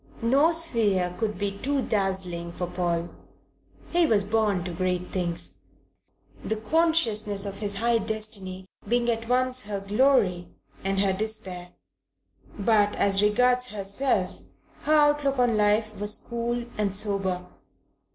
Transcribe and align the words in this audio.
No 0.23 0.49
sphere 0.49 1.13
could 1.19 1.37
be 1.37 1.51
too 1.59 1.83
dazzling 1.83 2.51
for 2.51 2.65
Paul; 2.65 3.11
he 3.91 4.07
was 4.07 4.23
born 4.23 4.63
to 4.63 4.71
great 4.71 5.09
things, 5.09 5.57
the 6.43 6.55
consciousness 6.55 7.45
of 7.45 7.59
his 7.59 7.75
high 7.75 7.99
destiny 7.99 8.65
being 8.87 9.11
at 9.11 9.29
once 9.29 9.67
her 9.67 9.79
glory 9.79 10.47
and 10.83 10.99
her 11.01 11.13
despair; 11.13 11.73
but, 12.57 12.95
as 12.95 13.21
regards 13.21 13.67
herself, 13.67 14.41
her 14.85 14.93
outlook 14.95 15.37
on 15.37 15.55
life 15.55 15.95
was 15.99 16.17
cool 16.17 16.65
and 16.79 16.97
sober. 16.97 17.45